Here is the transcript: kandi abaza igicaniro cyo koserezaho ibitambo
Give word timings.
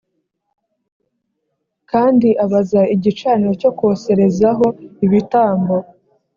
kandi 1.91 2.29
abaza 2.45 2.81
igicaniro 2.95 3.51
cyo 3.61 3.71
koserezaho 3.79 4.67
ibitambo 5.05 5.75